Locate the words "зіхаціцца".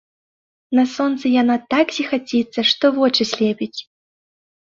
1.97-2.59